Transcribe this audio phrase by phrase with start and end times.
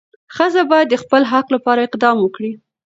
[0.35, 2.51] ښځه باید د خپل حق لپاره اقدام وکړي.